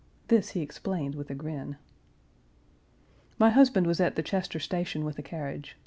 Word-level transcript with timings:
This 0.29 0.49
he 0.57 0.61
explained 0.63 1.13
with 1.13 1.29
a 1.29 1.35
grin. 1.35 1.77
My 3.37 3.51
husband 3.51 3.85
was 3.85 4.01
at 4.01 4.15
the 4.15 4.23
Chester 4.23 4.57
station 4.57 5.05
with 5.05 5.19
a 5.19 5.21
carriage. 5.21 5.77